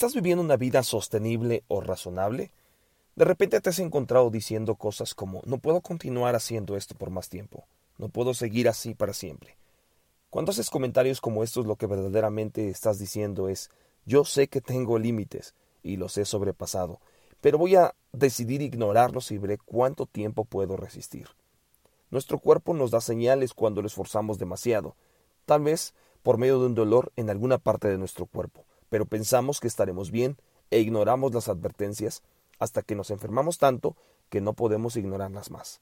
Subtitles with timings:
[0.00, 2.50] ¿Estás viviendo una vida sostenible o razonable?
[3.16, 7.28] De repente te has encontrado diciendo cosas como no puedo continuar haciendo esto por más
[7.28, 7.66] tiempo,
[7.98, 9.58] no puedo seguir así para siempre.
[10.30, 13.68] Cuando haces comentarios como estos lo que verdaderamente estás diciendo es
[14.06, 15.52] yo sé que tengo límites
[15.82, 16.98] y los he sobrepasado,
[17.42, 21.28] pero voy a decidir ignorarlos y veré cuánto tiempo puedo resistir.
[22.10, 24.96] Nuestro cuerpo nos da señales cuando lo esforzamos demasiado,
[25.44, 25.92] tal vez
[26.22, 30.10] por medio de un dolor en alguna parte de nuestro cuerpo pero pensamos que estaremos
[30.10, 30.36] bien
[30.70, 32.22] e ignoramos las advertencias
[32.58, 33.96] hasta que nos enfermamos tanto
[34.28, 35.80] que no podemos ignorarlas más.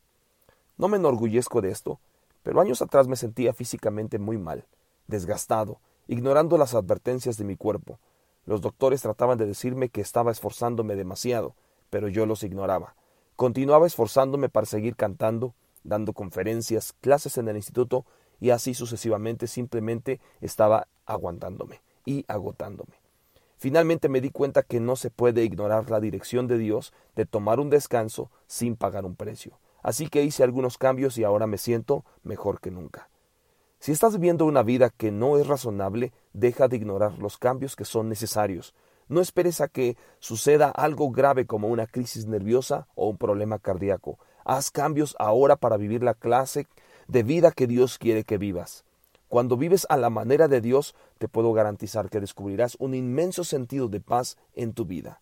[0.76, 1.98] No me enorgullezco de esto,
[2.44, 4.64] pero años atrás me sentía físicamente muy mal,
[5.08, 7.98] desgastado, ignorando las advertencias de mi cuerpo.
[8.46, 11.54] Los doctores trataban de decirme que estaba esforzándome demasiado,
[11.90, 12.94] pero yo los ignoraba.
[13.36, 15.54] Continuaba esforzándome para seguir cantando,
[15.84, 18.06] dando conferencias, clases en el instituto
[18.40, 22.97] y así sucesivamente simplemente estaba aguantándome y agotándome.
[23.58, 27.58] Finalmente me di cuenta que no se puede ignorar la dirección de Dios de tomar
[27.58, 29.58] un descanso sin pagar un precio.
[29.82, 33.10] Así que hice algunos cambios y ahora me siento mejor que nunca.
[33.80, 37.84] Si estás viviendo una vida que no es razonable, deja de ignorar los cambios que
[37.84, 38.74] son necesarios.
[39.08, 44.20] No esperes a que suceda algo grave como una crisis nerviosa o un problema cardíaco.
[44.44, 46.68] Haz cambios ahora para vivir la clase
[47.08, 48.84] de vida que Dios quiere que vivas.
[49.28, 53.88] Cuando vives a la manera de Dios, te puedo garantizar que descubrirás un inmenso sentido
[53.88, 55.20] de paz en tu vida.